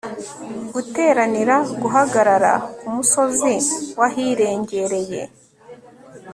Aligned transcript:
guteranira 0.73 1.55
guhagarara 1.81 2.53
kumusozi 2.79 3.53
wahirengereye 3.99 5.21